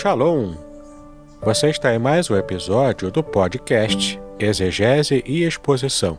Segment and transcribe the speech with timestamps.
[0.00, 0.54] Shalom!
[1.42, 6.18] Você está em mais um episódio do podcast Exegese e Exposição.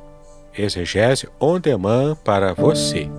[0.55, 3.09] Exegese on demand para você.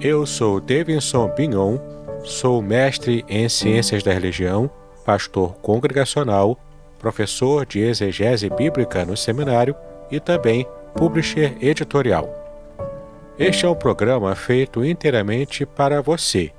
[0.00, 1.78] Eu sou Davidson Bignon,
[2.24, 4.68] sou mestre em Ciências da Religião,
[5.04, 6.58] pastor congregacional,
[6.98, 9.76] professor de exegese bíblica no seminário
[10.10, 10.66] e também
[10.96, 12.28] publisher editorial.
[13.38, 16.50] Este é um programa feito inteiramente para você.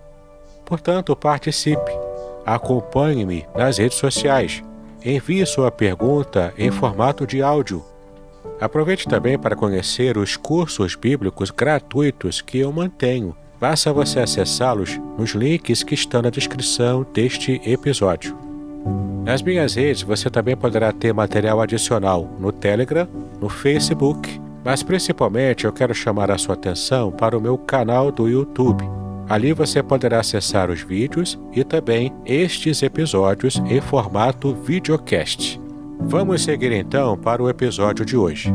[0.64, 2.05] Portanto, participe
[2.46, 4.64] Acompanhe-me nas redes sociais.
[5.04, 7.84] Envie sua pergunta em formato de áudio.
[8.62, 13.36] Aproveite também para conhecer os cursos bíblicos gratuitos que eu mantenho.
[13.60, 18.38] Basta você acessá-los nos links que estão na descrição deste episódio.
[19.24, 23.08] Nas minhas redes você também poderá ter material adicional no Telegram,
[23.42, 28.30] no Facebook, mas principalmente eu quero chamar a sua atenção para o meu canal do
[28.30, 28.86] YouTube
[29.28, 35.60] Ali você poderá acessar os vídeos e também estes episódios em formato videocast.
[36.00, 38.54] Vamos seguir então para o episódio de hoje.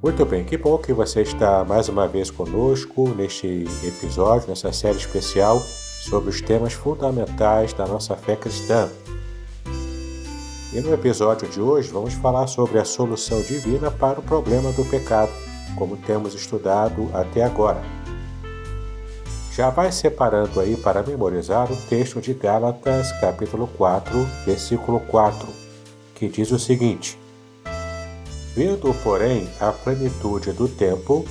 [0.00, 4.98] Muito bem, que bom que você está mais uma vez conosco neste episódio, nessa série
[4.98, 8.88] especial sobre os temas fundamentais da nossa fé cristã.
[10.74, 14.82] E no episódio de hoje vamos falar sobre a solução divina para o problema do
[14.86, 15.30] pecado,
[15.76, 17.82] como temos estudado até agora.
[19.54, 25.46] Já vai separando aí para memorizar o texto de Gálatas, capítulo 4, versículo 4,
[26.14, 27.18] que diz o seguinte:
[28.54, 31.26] Vendo, porém, a plenitude do tempo,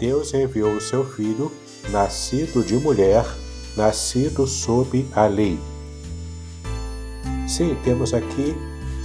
[0.00, 1.52] Deus enviou o seu filho,
[1.90, 3.24] nascido de mulher,
[3.76, 5.60] nascido sob a lei.
[7.46, 8.56] Sim, temos aqui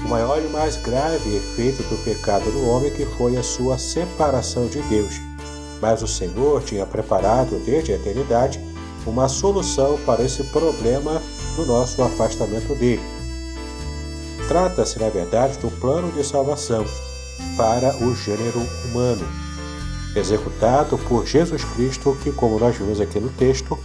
[0.06, 4.68] o maior e mais grave efeito do pecado no homem que foi a sua separação
[4.68, 5.16] de Deus.
[5.82, 8.60] Mas o Senhor tinha preparado desde a eternidade
[9.06, 11.22] uma solução para esse problema
[11.56, 13.02] do nosso afastamento dele.
[14.48, 16.86] Trata-se, na verdade, do plano de salvação
[17.58, 19.28] para o gênero humano,
[20.16, 23.78] executado por Jesus Cristo, que, como nós vimos aqui no texto,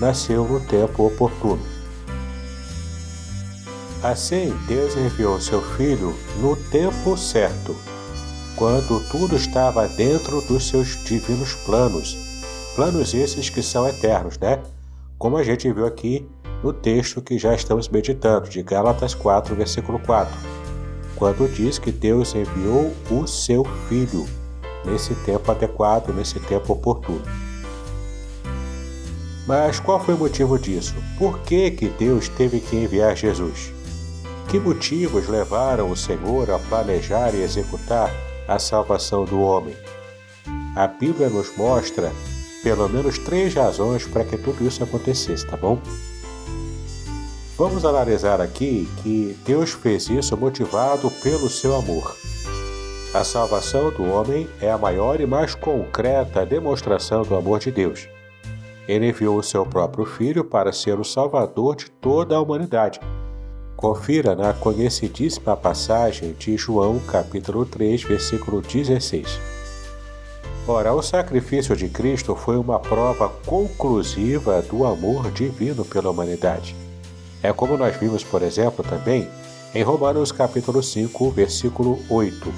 [0.00, 1.73] nasceu no tempo oportuno.
[4.04, 7.74] Assim, Deus enviou seu Filho no tempo certo,
[8.54, 12.14] quando tudo estava dentro dos seus divinos planos.
[12.76, 14.62] Planos esses que são eternos, né?
[15.16, 16.28] Como a gente viu aqui
[16.62, 20.36] no texto que já estamos meditando, de Gálatas 4, versículo 4,
[21.16, 24.26] quando diz que Deus enviou o seu Filho
[24.84, 27.22] nesse tempo adequado, nesse tempo oportuno.
[29.46, 30.94] Mas qual foi o motivo disso?
[31.16, 33.73] Por que, que Deus teve que enviar Jesus?
[34.48, 38.10] Que motivos levaram o Senhor a planejar e executar
[38.46, 39.76] a salvação do homem?
[40.76, 42.12] A Bíblia nos mostra
[42.62, 45.78] pelo menos três razões para que tudo isso acontecesse, tá bom?
[47.56, 52.16] Vamos analisar aqui que Deus fez isso motivado pelo seu amor.
[53.12, 58.08] A salvação do homem é a maior e mais concreta demonstração do amor de Deus.
[58.88, 63.00] Ele enviou o seu próprio Filho para ser o Salvador de toda a humanidade
[63.84, 69.38] Confira na conhecidíssima passagem de João, capítulo 3, versículo 16.
[70.66, 76.74] Ora, o sacrifício de Cristo foi uma prova conclusiva do amor divino pela humanidade.
[77.42, 79.28] É como nós vimos, por exemplo, também
[79.74, 82.54] em Romanos capítulo 5, versículo 8,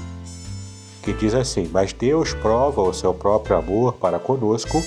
[1.03, 4.81] que diz assim: Mas Deus prova o seu próprio amor para conosco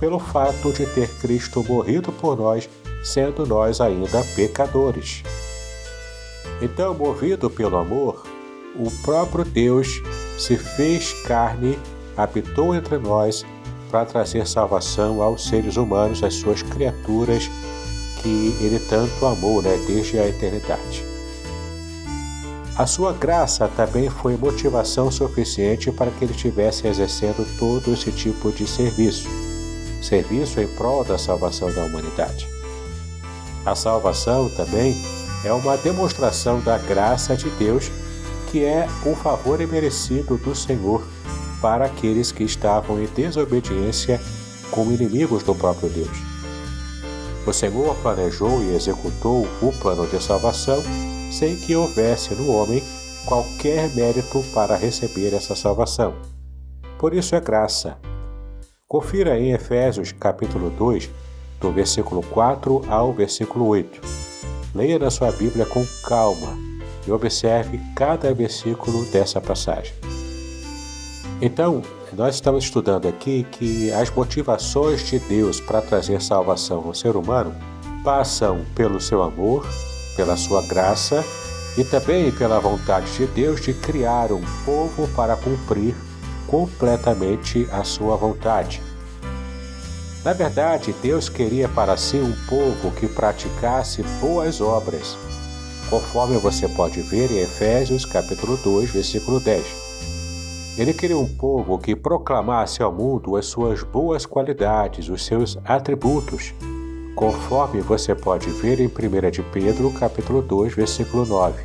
[0.00, 2.68] pelo fato de ter Cristo morrido por nós,
[3.04, 5.22] sendo nós ainda pecadores.
[6.60, 8.24] Então, movido pelo amor,
[8.74, 10.02] o próprio Deus
[10.38, 11.78] se fez carne,
[12.16, 13.44] habitou entre nós
[13.90, 17.50] para trazer salvação aos seres humanos, às suas criaturas
[18.22, 21.04] que ele tanto amou né, desde a eternidade.
[22.76, 28.52] A sua graça também foi motivação suficiente para que ele estivesse exercendo todo esse tipo
[28.52, 29.28] de serviço
[30.06, 32.48] serviço em prol da salvação da humanidade.
[33.64, 34.94] A salvação também
[35.44, 37.90] é uma demonstração da graça de Deus,
[38.50, 41.06] que é o favor imerecido do Senhor
[41.60, 44.20] para aqueles que estavam em desobediência
[44.70, 46.16] como inimigos do próprio Deus.
[47.46, 50.82] O Senhor planejou e executou o plano de salvação
[51.30, 52.82] sem que houvesse no homem
[53.24, 56.14] qualquer mérito para receber essa salvação.
[56.98, 57.98] Por isso é graça.
[58.88, 61.10] Confira em Efésios capítulo 2,
[61.60, 64.15] do versículo 4 ao versículo 8.
[64.76, 66.54] Leia na sua Bíblia com calma
[67.06, 69.94] e observe cada versículo dessa passagem.
[71.40, 71.80] Então,
[72.12, 77.54] nós estamos estudando aqui que as motivações de Deus para trazer salvação ao ser humano
[78.04, 79.66] passam pelo seu amor,
[80.14, 81.24] pela sua graça
[81.78, 85.94] e também pela vontade de Deus de criar um povo para cumprir
[86.46, 88.82] completamente a sua vontade.
[90.26, 95.16] Na verdade, Deus queria para si um povo que praticasse boas obras,
[95.88, 99.64] conforme você pode ver em Efésios capítulo 2, versículo 10.
[100.76, 106.52] Ele queria um povo que proclamasse ao mundo as suas boas qualidades, os seus atributos,
[107.14, 111.62] conforme você pode ver em 1 de Pedro capítulo 2, versículo 9.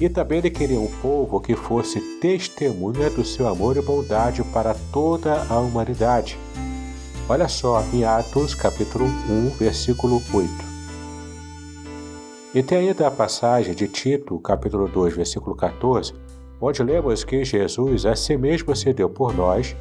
[0.00, 4.74] E também ele queria um povo que fosse testemunha do seu amor e bondade para
[4.90, 6.38] toda a humanidade
[7.30, 10.50] Olha só em Atos capítulo 1, versículo 8.
[12.52, 16.12] E tem ainda a passagem de Tito, capítulo 2, versículo 14,
[16.60, 19.76] onde lemos que Jesus a si mesmo se deu por nós,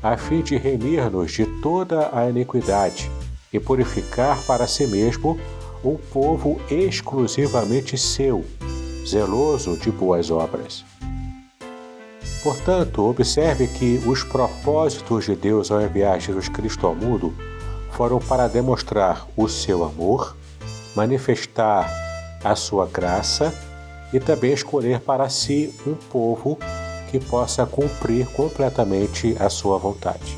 [0.00, 3.10] a fim de remir-nos de toda a iniquidade
[3.52, 5.36] e purificar para si mesmo
[5.84, 8.44] um povo exclusivamente seu,
[9.04, 10.91] zeloso de boas obras.
[12.42, 17.32] Portanto, observe que os propósitos de Deus ao enviar Jesus Cristo ao mundo
[17.92, 20.36] foram para demonstrar o seu amor,
[20.96, 21.88] manifestar
[22.42, 23.54] a sua graça
[24.12, 26.58] e também escolher para si um povo
[27.10, 30.36] que possa cumprir completamente a sua vontade.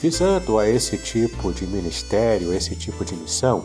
[0.00, 3.64] Visando a esse tipo de ministério, esse tipo de missão,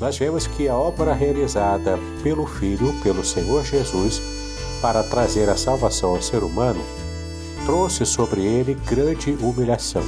[0.00, 4.20] nós vemos que a obra realizada pelo Filho, pelo Senhor Jesus,
[4.80, 6.80] para trazer a salvação ao ser humano,
[7.64, 10.02] trouxe sobre ele grande humilhação.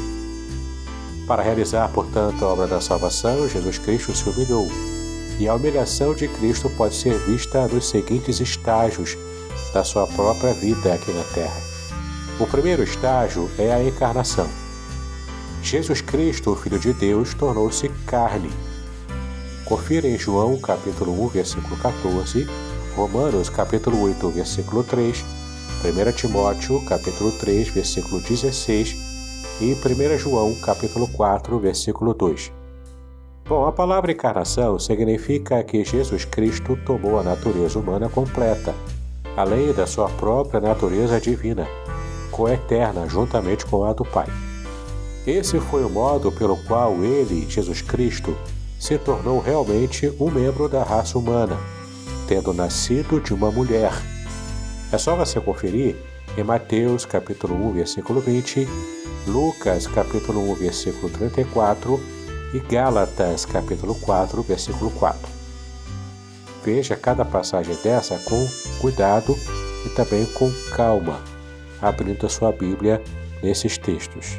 [1.27, 4.69] Para realizar, portanto, a obra da salvação, Jesus Cristo se humilhou.
[5.39, 9.17] E a humilhação de Cristo pode ser vista nos seguintes estágios
[9.73, 11.61] da sua própria vida aqui na Terra.
[12.39, 14.49] O primeiro estágio é a encarnação.
[15.63, 18.51] Jesus Cristo, o Filho de Deus, tornou-se carne.
[19.65, 22.49] Confira em João capítulo 1, versículo 14
[22.97, 25.25] Romanos capítulo 8, versículo 3,
[25.85, 28.97] 1 Timóteo capítulo 3, versículo 16
[29.61, 32.53] e 1 João capítulo 4, versículo 2.
[33.49, 38.75] Bom, a palavra encarnação significa que Jesus Cristo tomou a natureza humana completa,
[39.37, 41.69] além da sua própria natureza divina,
[42.33, 44.27] coeterna juntamente com a do Pai.
[45.25, 48.37] Esse foi o modo pelo qual ele, Jesus Cristo,
[48.81, 51.57] se tornou realmente um membro da raça humana
[52.31, 53.91] tendo nascido de uma mulher.
[54.93, 55.97] É só você conferir
[56.39, 58.69] em Mateus capítulo 1, versículo 20,
[59.27, 62.01] Lucas capítulo 1, versículo 34
[62.55, 65.29] e Gálatas capítulo 4, versículo 4.
[66.65, 68.47] Veja cada passagem dessa com
[68.81, 69.37] cuidado
[69.85, 71.21] e também com calma,
[71.83, 73.03] abrindo a sua Bíblia
[73.43, 74.39] nesses textos.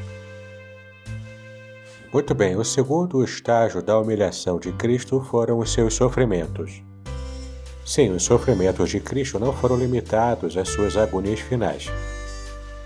[2.13, 6.81] Muito bem, o segundo estágio da humilhação de Cristo foram os seus sofrimentos.
[7.91, 11.91] Sim, os sofrimentos de Cristo não foram limitados às suas agonias finais.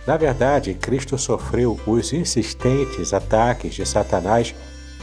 [0.08, 4.56] Na verdade, Cristo sofreu os insistentes ataques de Satanás,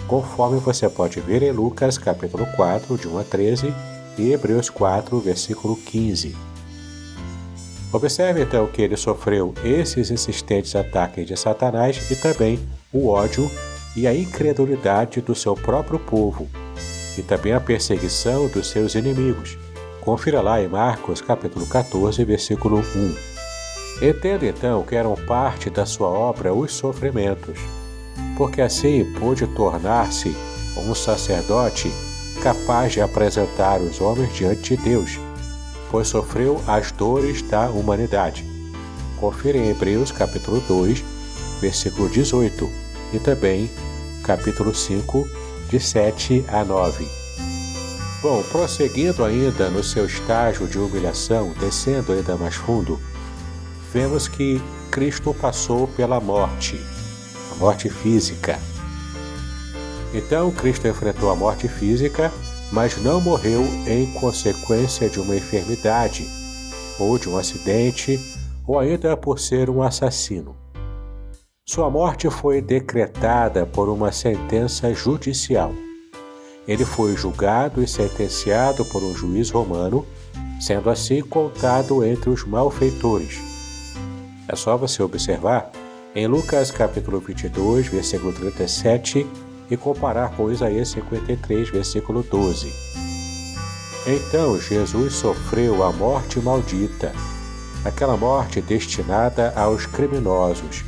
[0.08, 3.72] conforme você pode ver em Lucas capítulo 4, de 1 a 13,
[4.18, 6.34] e Hebreus 4, versículo 15.
[7.92, 12.58] Observe então que ele sofreu esses insistentes ataques de Satanás e também
[12.92, 13.48] o ódio
[13.94, 16.48] e a incredulidade do seu próprio povo,
[17.16, 19.56] e também a perseguição dos seus inimigos
[20.02, 22.80] Confira lá em Marcos capítulo 14, versículo
[24.00, 24.08] 1.
[24.08, 27.56] Entenda então que eram parte da sua obra os sofrimentos,
[28.36, 30.36] porque assim pôde tornar-se
[30.76, 31.88] um sacerdote
[32.42, 35.20] capaz de apresentar os homens diante de Deus,
[35.88, 38.44] pois sofreu as dores da humanidade.
[39.20, 41.04] Confira em Hebreus capítulo 2,
[41.60, 42.68] versículo 18
[43.12, 43.70] e também
[44.24, 45.24] capítulo 5,
[45.70, 47.21] de 7 a 9.
[48.22, 53.00] Bom, prosseguindo ainda no seu estágio de humilhação, descendo ainda mais fundo,
[53.92, 54.62] vemos que
[54.92, 56.80] Cristo passou pela morte,
[57.50, 58.56] a morte física.
[60.14, 62.32] Então, Cristo enfrentou a morte física,
[62.70, 66.24] mas não morreu em consequência de uma enfermidade,
[67.00, 68.20] ou de um acidente,
[68.64, 70.54] ou ainda por ser um assassino.
[71.68, 75.72] Sua morte foi decretada por uma sentença judicial
[76.66, 80.06] ele foi julgado e sentenciado por um juiz romano,
[80.60, 83.40] sendo assim contado entre os malfeitores.
[84.48, 85.70] É só você observar
[86.14, 89.26] em Lucas capítulo 22, versículo 37
[89.70, 92.72] e comparar com Isaías 53, versículo 12.
[94.06, 97.12] Então Jesus sofreu a morte maldita,
[97.84, 100.84] aquela morte destinada aos criminosos,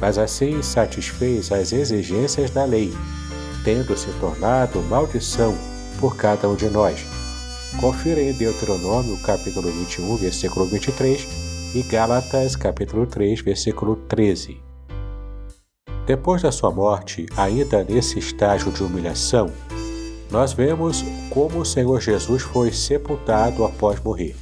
[0.00, 2.92] mas assim satisfez as exigências da lei,
[3.64, 5.56] tendo se tornado maldição
[5.98, 7.04] por cada um de nós.
[7.80, 11.26] Confira em Deuteronômio capítulo 21, versículo 23
[11.74, 14.60] e Gálatas capítulo 3, versículo 13.
[16.06, 19.50] Depois da sua morte, ainda nesse estágio de humilhação,
[20.30, 24.34] nós vemos como o Senhor Jesus foi sepultado após morrer.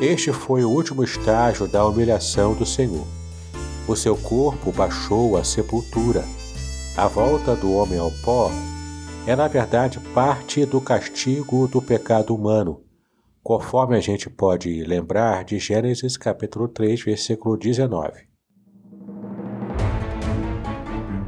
[0.00, 3.06] Este foi o último estágio da humilhação do Senhor.
[3.86, 6.24] O seu corpo baixou à sepultura.
[6.96, 8.52] A volta do homem ao pó
[9.26, 12.82] é, na verdade, parte do castigo do pecado humano,
[13.42, 18.12] conforme a gente pode lembrar de Gênesis capítulo 3, versículo 19.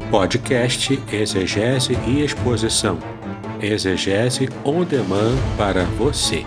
[0.09, 2.99] Podcast Exegese e Exposição.
[3.61, 6.45] Exegese on demand para você.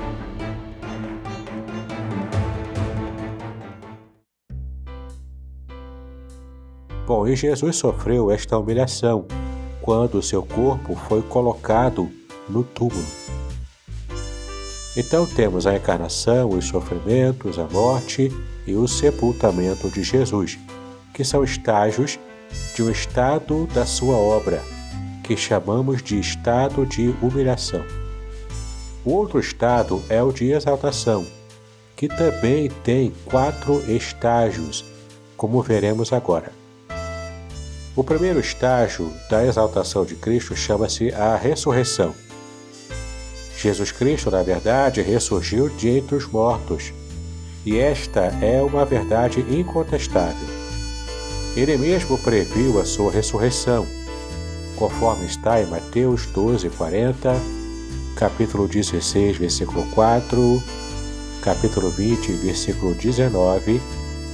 [7.10, 9.26] Bom, e Jesus sofreu esta humilhação
[9.82, 12.08] quando seu corpo foi colocado
[12.48, 13.04] no túmulo.
[14.96, 18.32] Então temos a encarnação, os sofrimentos, a morte
[18.68, 20.60] e o sepultamento de Jesus,
[21.12, 22.20] que são estágios
[22.76, 24.62] de um estado da sua obra,
[25.24, 27.84] que chamamos de estado de humilhação.
[29.04, 31.26] O outro estado é o de exaltação,
[31.96, 34.86] que também tem quatro estágios,
[35.36, 36.59] como veremos agora.
[38.00, 42.16] O primeiro estágio da exaltação de Cristo chama-se a ressurreição.
[43.58, 46.94] Jesus Cristo, na verdade, ressurgiu de entre os mortos,
[47.66, 50.48] e esta é uma verdade incontestável.
[51.58, 53.86] Ele mesmo previu a sua ressurreição,
[54.78, 57.36] conforme está em Mateus 12, 40,
[58.16, 60.64] capítulo 16, versículo 4,
[61.42, 63.82] capítulo 20, versículo 19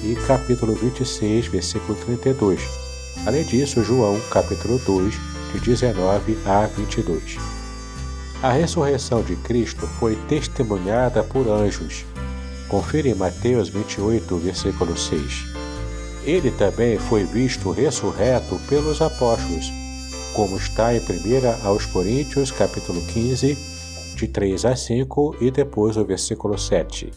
[0.03, 2.84] e capítulo 26, versículo 32
[3.25, 5.15] Além disso, João, capítulo 2,
[5.53, 7.37] de 19 a 22.
[8.43, 12.05] A ressurreição de Cristo foi testemunhada por anjos.
[12.67, 15.45] Confira em Mateus 28, versículo 6.
[16.23, 19.71] Ele também foi visto ressurreto pelos apóstolos,
[20.35, 23.57] como está em 1 aos Coríntios, capítulo 15,
[24.15, 27.11] de 3 a 5 e depois o versículo 7.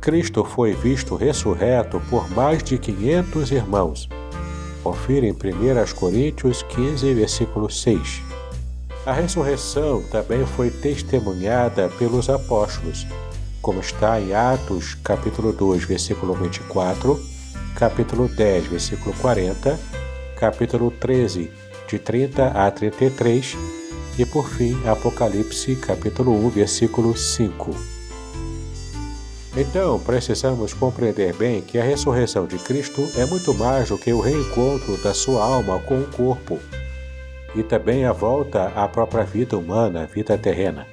[0.00, 4.08] Cristo foi visto ressurreto por mais de 500 irmãos,
[4.84, 5.36] Confira em 1
[5.96, 8.20] Coríntios 15, versículo 6.
[9.06, 13.06] A ressurreição também foi testemunhada pelos apóstolos,
[13.62, 17.18] como está em Atos, capítulo 2, versículo 24,
[17.74, 19.80] capítulo 10, versículo 40,
[20.36, 21.50] capítulo 13,
[21.88, 23.56] de 30 a 33
[24.18, 27.93] e, por fim, Apocalipse, capítulo 1, versículo 5.
[29.56, 34.20] Então, precisamos compreender bem que a ressurreição de Cristo é muito mais do que o
[34.20, 36.58] reencontro da sua alma com o corpo,
[37.54, 40.88] e também a volta à própria vida humana, vida terrena.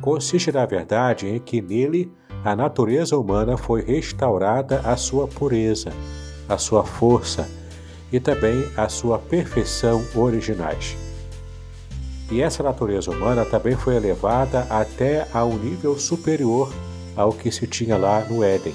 [0.00, 2.10] Consiste, na verdade, em que nele
[2.44, 5.92] a natureza humana foi restaurada à sua pureza,
[6.48, 7.48] à sua força
[8.12, 10.96] e também à sua perfeição originais.
[12.28, 16.72] E essa natureza humana também foi elevada até a um nível superior
[17.16, 18.74] ao que se tinha lá no Éden.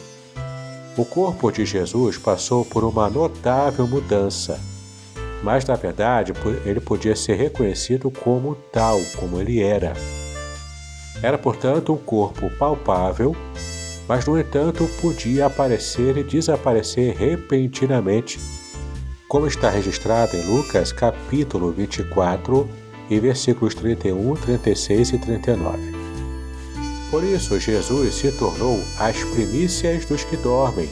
[0.98, 4.60] O corpo de Jesus passou por uma notável mudança,
[5.44, 6.34] mas na verdade
[6.66, 9.94] ele podia ser reconhecido como tal, como ele era.
[11.22, 13.36] Era, portanto, um corpo palpável,
[14.08, 18.40] mas no entanto podia aparecer e desaparecer repentinamente,
[19.28, 22.68] como está registrado em Lucas capítulo 24
[23.10, 25.99] e versículos 31, 36 e 39.
[27.10, 30.90] Por isso, Jesus se tornou as primícias dos que dormem,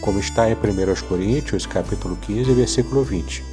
[0.00, 3.44] como está em 1 Coríntios, capítulo 15, versículo 20.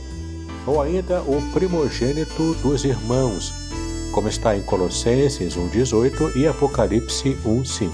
[0.68, 3.52] Ou ainda o primogênito dos irmãos,
[4.12, 7.92] como está em Colossenses 1,18 e Apocalipse 1,5.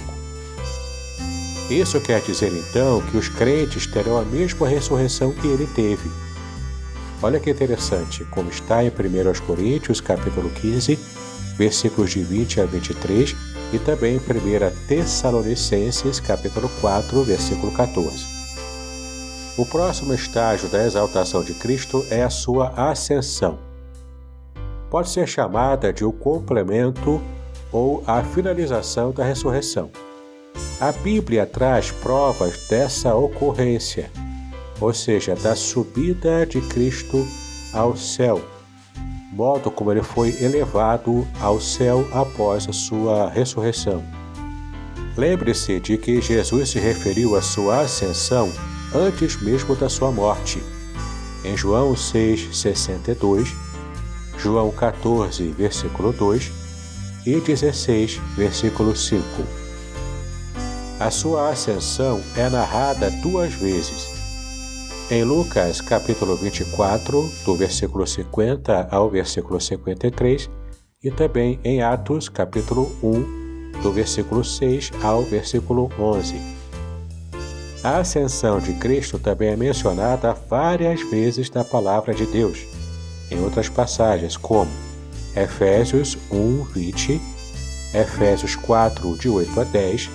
[1.69, 6.11] Isso quer dizer então que os crentes terão a mesma ressurreição que ele teve.
[7.23, 8.91] Olha que interessante, como está em 1
[9.47, 10.99] Coríntios, capítulo 15,
[11.57, 18.25] versículos de 20 a 23 e também em 1 Tessalonicenses capítulo 4, versículo 14.
[19.57, 23.59] O próximo estágio da exaltação de Cristo é a sua ascensão.
[24.89, 27.21] Pode ser chamada de o complemento
[27.71, 29.89] ou a finalização da ressurreição.
[30.79, 34.11] A Bíblia traz provas dessa ocorrência,
[34.79, 37.25] ou seja, da subida de Cristo
[37.73, 38.41] ao céu
[39.31, 44.03] modo como ele foi elevado ao céu após a sua ressurreição.
[45.15, 48.51] Lembre-se de que Jesus se referiu à sua ascensão
[48.93, 50.61] antes mesmo da sua morte.
[51.43, 53.49] Em João 6,62,
[54.37, 56.51] João 14, versículo 2
[57.25, 59.23] e 16, versículo 5.
[60.99, 64.10] A sua ascensão é narrada duas vezes.
[65.11, 70.49] Em Lucas, capítulo 24, do versículo 50 ao versículo 53,
[71.03, 76.35] e também em Atos, capítulo 1, do versículo 6 ao versículo 11.
[77.83, 82.65] A ascensão de Cristo também é mencionada várias vezes na palavra de Deus,
[83.29, 84.71] em outras passagens, como
[85.35, 87.21] Efésios 1, 20,
[87.93, 90.09] Efésios 4, de 8 a 10,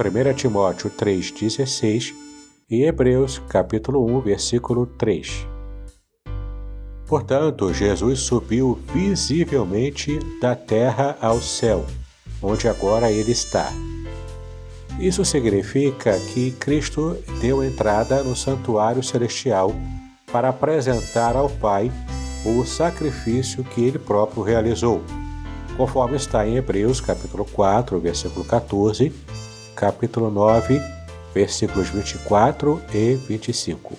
[0.00, 2.21] 1 Timóteo 3, 16
[2.72, 5.46] e Hebreus capítulo 1, versículo 3.
[7.06, 11.84] Portanto, Jesus subiu visivelmente da terra ao céu,
[12.42, 13.70] onde agora ele está.
[14.98, 19.74] Isso significa que Cristo deu entrada no santuário celestial
[20.32, 21.92] para apresentar ao Pai
[22.46, 25.02] o sacrifício que ele próprio realizou,
[25.76, 29.12] conforme está em Hebreus capítulo 4, versículo 14,
[29.76, 31.01] capítulo 9,
[31.34, 33.96] versículos 24 e 25.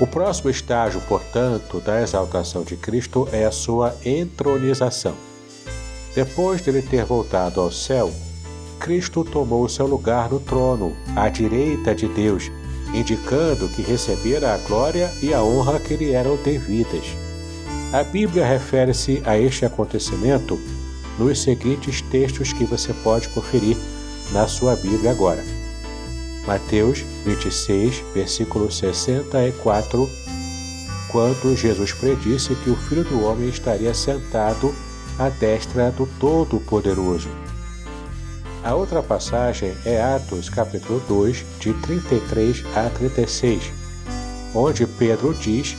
[0.00, 5.14] O próximo estágio, portanto, da exaltação de Cristo é a sua entronização.
[6.14, 8.10] Depois de ele ter voltado ao céu,
[8.78, 12.50] Cristo tomou seu lugar no trono, à direita de Deus,
[12.94, 17.04] indicando que recebera a glória e a honra que lhe eram devidas.
[17.92, 20.58] A Bíblia refere-se a este acontecimento
[21.18, 23.76] nos seguintes textos que você pode conferir
[24.32, 25.59] na sua Bíblia agora.
[26.50, 30.10] Mateus 26, versículo 64,
[31.08, 34.74] quando Jesus predisse que o Filho do Homem estaria sentado
[35.16, 37.28] à destra do Todo-Poderoso.
[38.64, 43.72] A outra passagem é Atos capítulo 2, de 33 a 36,
[44.52, 45.76] onde Pedro diz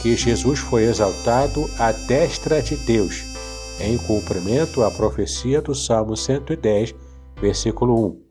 [0.00, 3.22] que Jesus foi exaltado à destra de Deus,
[3.78, 6.94] em cumprimento à profecia do Salmo 110,
[7.42, 8.23] versículo 1.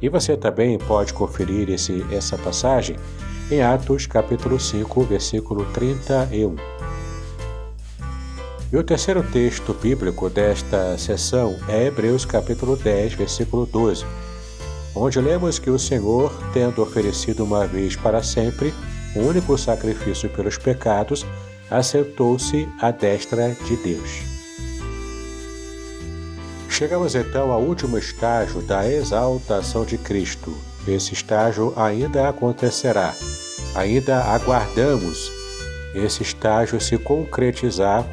[0.00, 2.96] E você também pode conferir esse, essa passagem
[3.50, 6.56] em Atos capítulo 5, versículo 31.
[8.72, 14.04] E o terceiro texto bíblico desta sessão é Hebreus capítulo 10, versículo 12,
[14.94, 18.74] onde lemos que o Senhor, tendo oferecido uma vez para sempre
[19.14, 21.24] o um único sacrifício pelos pecados,
[21.70, 24.35] assentou-se à destra de Deus.
[26.76, 30.54] Chegamos então ao último estágio da exaltação de Cristo.
[30.86, 33.14] Esse estágio ainda acontecerá.
[33.74, 35.32] Ainda aguardamos
[35.94, 38.04] esse estágio se concretizar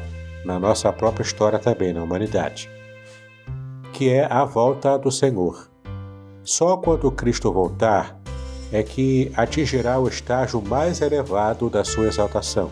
[0.46, 2.70] na nossa própria história também, na humanidade,
[3.92, 5.68] que é a volta do Senhor.
[6.42, 8.18] Só quando Cristo voltar
[8.72, 12.70] é que atingirá o estágio mais elevado da sua exaltação.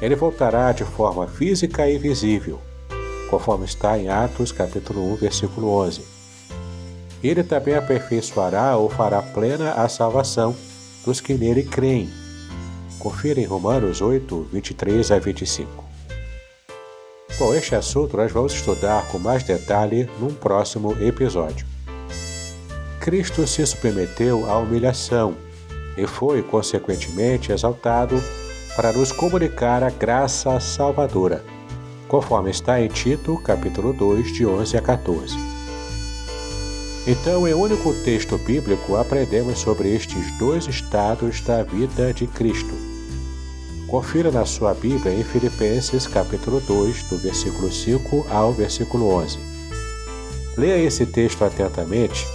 [0.00, 2.58] Ele voltará de forma física e visível
[3.28, 6.02] conforme está em Atos capítulo 1, versículo 11.
[7.22, 10.54] Ele também aperfeiçoará ou fará plena a salvação
[11.04, 12.08] dos que nele creem.
[12.98, 15.84] Confira em Romanos 8, 23 a 25.
[17.38, 21.66] Bom, este assunto nós vamos estudar com mais detalhe num próximo episódio.
[23.00, 25.36] Cristo se submeteu à humilhação
[25.96, 28.20] e foi, consequentemente, exaltado
[28.74, 31.57] para nos comunicar a graça salvadora
[32.08, 35.36] conforme está em Tito, capítulo 2, de 11 a 14.
[37.06, 42.74] Então, em único texto bíblico, aprendemos sobre estes dois estados da vida de Cristo.
[43.86, 49.38] Confira na sua Bíblia em Filipenses, capítulo 2, do versículo 5 ao versículo 11.
[50.56, 52.26] Leia esse texto atentamente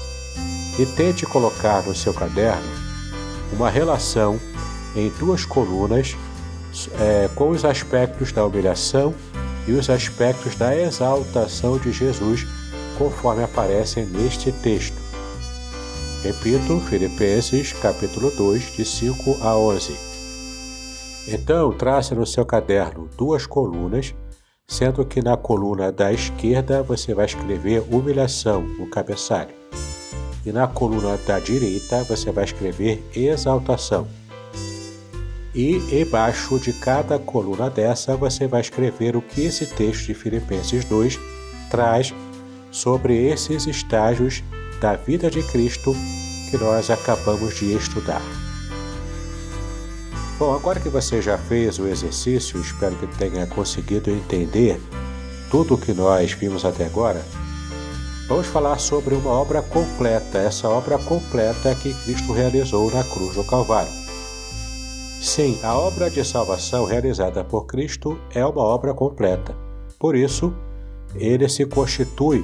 [0.79, 2.67] e tente colocar no seu caderno
[3.51, 4.39] uma relação
[4.95, 6.15] em duas colunas
[6.99, 9.13] é, com os aspectos da humilhação
[9.67, 12.45] e os aspectos da exaltação de Jesus,
[12.97, 14.97] conforme aparecem neste texto.
[16.23, 19.93] Repito, Filipenses capítulo 2, de 5 a 11.
[21.27, 24.13] Então, trace no seu caderno duas colunas,
[24.67, 29.53] sendo que na coluna da esquerda você vai escrever humilhação no cabeçalho,
[30.45, 34.07] e na coluna da direita você vai escrever exaltação.
[35.55, 40.83] E embaixo de cada coluna dessa você vai escrever o que esse texto de Filipenses
[40.85, 41.19] 2
[41.69, 42.13] traz
[42.71, 44.43] sobre esses estágios
[44.81, 45.95] da vida de Cristo
[46.49, 48.21] que nós acabamos de estudar.
[50.39, 54.81] Bom, agora que você já fez o exercício, espero que tenha conseguido entender
[55.51, 57.23] tudo o que nós vimos até agora.
[58.27, 63.43] Vamos falar sobre uma obra completa, essa obra completa que Cristo realizou na cruz do
[63.43, 64.02] Calvário.
[65.23, 69.55] Sim, a obra de salvação realizada por Cristo é uma obra completa.
[69.97, 70.53] Por isso,
[71.15, 72.43] ele se constitui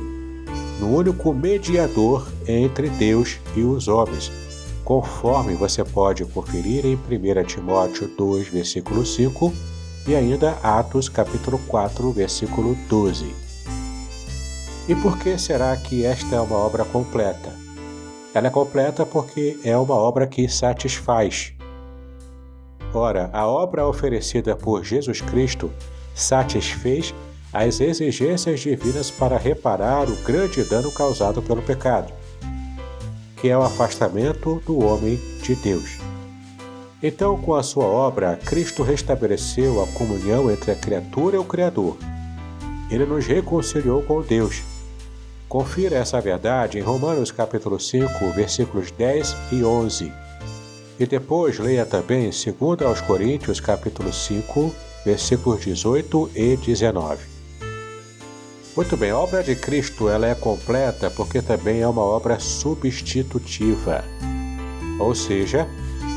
[0.80, 4.32] no único mediador entre Deus e os homens,
[4.86, 9.54] conforme você pode conferir em 1 Timóteo 2, versículo 5
[10.08, 13.26] e ainda Atos capítulo 4, versículo 12.
[14.88, 17.54] E por que será que esta é uma obra completa?
[18.34, 21.59] Ela é completa porque é uma obra que satisfaz.
[22.94, 25.72] Ora, a obra oferecida por Jesus Cristo
[26.14, 27.14] satisfez
[27.54, 32.14] as exigências divinas para reparar o grande dano causado pelo pecado
[33.40, 35.98] que é o afastamento do homem de Deus.
[37.02, 41.98] Então, com a sua obra, Cristo restabeleceu a comunhão entre a criatura e o Criador.
[42.92, 44.62] Ele nos reconciliou com Deus.
[45.48, 50.12] Confira essa verdade em Romanos capítulo 5, versículos 10 e 11.
[51.00, 57.24] E depois leia também 2 aos Coríntios capítulo 5, versículos 18 e 19.
[58.76, 64.04] Muito bem, a obra de Cristo ela é completa porque também é uma obra substitutiva.
[65.00, 65.68] Ou seja,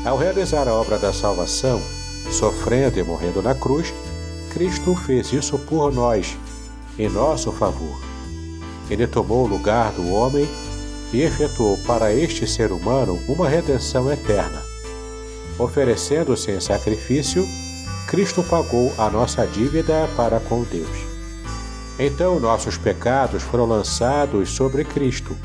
[0.05, 1.81] ao realizar a obra da salvação,
[2.29, 3.93] sofrendo e morrendo na cruz,
[4.53, 6.37] Cristo fez isso por nós,
[6.99, 7.97] em nosso favor.
[8.89, 10.47] Ele tomou o lugar do homem
[11.13, 14.62] e efetuou para este ser humano uma redenção eterna.
[15.59, 17.47] Oferecendo-se em sacrifício,
[18.07, 21.13] Cristo pagou a nossa dívida para com Deus.
[21.99, 25.35] Então nossos pecados foram lançados sobre Cristo.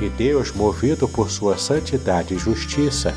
[0.00, 3.14] E Deus, movido por sua santidade e justiça,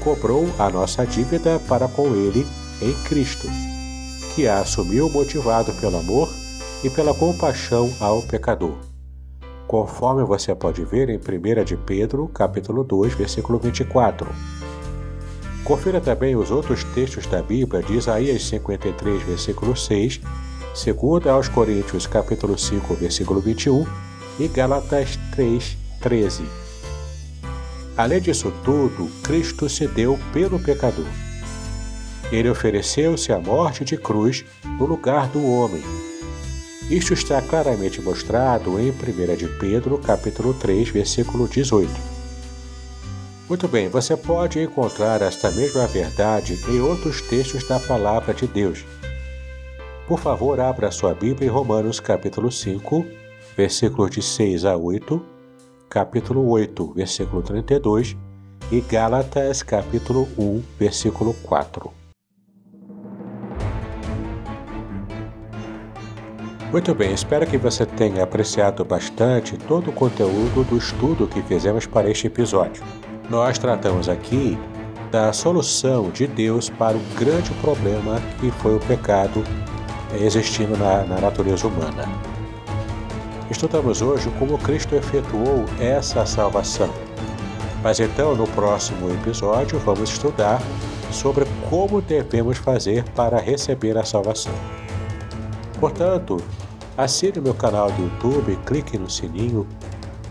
[0.00, 2.44] cobrou a nossa dívida para com Ele
[2.82, 3.46] em Cristo,
[4.34, 6.28] que a assumiu motivado pelo amor
[6.82, 8.74] e pela compaixão ao pecador.
[9.66, 14.28] Conforme você pode ver em 1 de Pedro, capítulo 2, versículo 24.
[15.64, 20.20] Confira também os outros textos da Bíblia de Isaías 53, versículo 6
[20.74, 23.86] Segundo aos Coríntios capítulo 5, versículo 21
[24.40, 26.42] e Gálatas 3, 13.
[27.96, 31.06] Além disso tudo, Cristo se deu pelo pecador.
[32.32, 34.44] Ele ofereceu-se à morte de cruz
[34.78, 35.84] no lugar do homem.
[36.90, 42.13] Isto está claramente mostrado em 1 de Pedro, capítulo 3, versículo 18.
[43.48, 48.84] Muito bem, você pode encontrar esta mesma verdade em outros textos da palavra de Deus,
[50.06, 53.06] por favor, abra sua Bíblia em Romanos capítulo 5,
[53.56, 55.24] versículos de 6 a 8,
[55.88, 58.14] capítulo 8, versículo 32
[58.70, 61.90] e Gálatas capítulo 1, versículo 4.
[66.70, 71.86] Muito bem, espero que você tenha apreciado bastante todo o conteúdo do estudo que fizemos
[71.86, 72.82] para este episódio.
[73.30, 74.58] Nós tratamos aqui
[75.10, 79.42] da solução de Deus para o grande problema que foi o pecado
[80.20, 82.04] existindo na, na natureza humana.
[83.50, 86.90] Estudamos hoje como Cristo efetuou essa salvação.
[87.82, 90.60] Mas então, no próximo episódio, vamos estudar
[91.10, 94.54] sobre como devemos fazer para receber a salvação.
[95.80, 96.38] Portanto,
[96.96, 99.66] assine meu canal do YouTube, clique no sininho,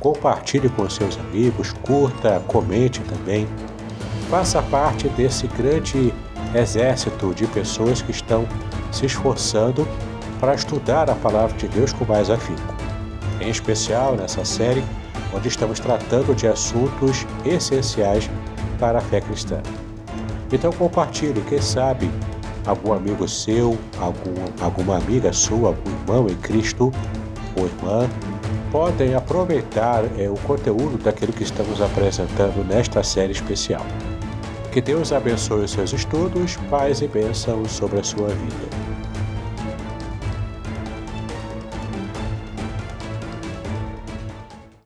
[0.03, 3.47] compartilhe com seus amigos, curta, comente também.
[4.29, 6.13] Faça parte desse grande
[6.53, 8.45] exército de pessoas que estão
[8.91, 9.87] se esforçando
[10.41, 12.75] para estudar a palavra de Deus com mais afinco.
[13.39, 14.83] Em especial nessa série,
[15.33, 18.29] onde estamos tratando de assuntos essenciais
[18.77, 19.61] para a fé cristã.
[20.51, 22.11] Então compartilhe, quem sabe
[22.65, 26.91] algum amigo seu, algum, alguma amiga sua, algum irmão em Cristo
[27.55, 28.09] ou irmã,
[28.73, 33.85] podem aproveitar é, o conteúdo daquilo que estamos apresentando nesta série especial.
[34.71, 38.92] Que Deus abençoe os seus estudos, paz e bênçãos sobre a sua vida.